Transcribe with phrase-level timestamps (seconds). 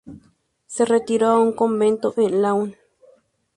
[0.65, 2.75] Se retiró a un convento en Laon.